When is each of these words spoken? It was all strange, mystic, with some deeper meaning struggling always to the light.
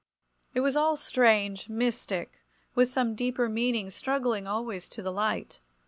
It 0.55 0.61
was 0.61 0.75
all 0.75 0.95
strange, 0.97 1.69
mystic, 1.69 2.39
with 2.73 2.89
some 2.89 3.13
deeper 3.13 3.47
meaning 3.47 3.91
struggling 3.91 4.47
always 4.47 4.89
to 4.89 5.03
the 5.03 5.11
light. 5.13 5.59